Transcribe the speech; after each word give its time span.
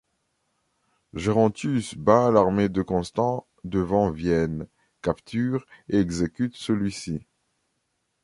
Gerontius 1.13 1.93
bat 1.93 2.31
l’armée 2.31 2.69
de 2.69 2.81
Constant 2.81 3.45
devant 3.63 4.09
Vienne, 4.09 4.65
capture 5.03 5.63
et 5.89 5.99
exécute 5.99 6.55
celui-ci. 6.57 7.21